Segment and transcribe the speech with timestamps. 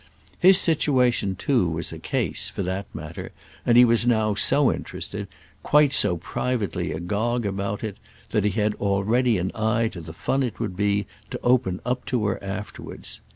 [0.39, 3.31] His situation too was a case, for that matter,
[3.67, 5.27] and he was now so interested,
[5.61, 7.97] quite so privately agog, about it,
[8.31, 12.03] that he had already an eye to the fun it would be to open up
[12.07, 13.19] to her afterwards.